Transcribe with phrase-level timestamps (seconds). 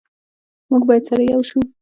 [0.69, 1.59] موږ باید سره ېو شو